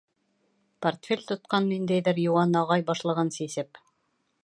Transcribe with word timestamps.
Портфель 0.85 1.21
тотҡан 1.33 1.69
ниндәйҙер 1.73 2.23
йыуан 2.25 2.59
ағай, 2.65 2.89
башлығын 2.91 3.35
сисеп: 3.41 3.85